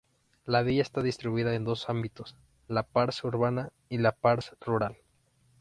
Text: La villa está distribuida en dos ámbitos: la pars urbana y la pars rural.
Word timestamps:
La 0.47 0.63
villa 0.63 0.81
está 0.81 1.03
distribuida 1.03 1.53
en 1.53 1.63
dos 1.63 1.87
ámbitos: 1.87 2.35
la 2.67 2.81
pars 2.81 3.23
urbana 3.23 3.69
y 3.87 3.99
la 3.99 4.13
pars 4.13 4.55
rural. 4.59 4.97